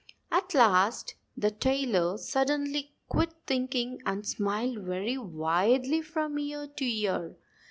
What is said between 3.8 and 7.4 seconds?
and smiled very widely from ear to ear.